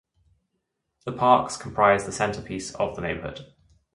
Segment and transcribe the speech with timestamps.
[1.05, 3.51] The parks comprise the centerpiece of the neighborhood.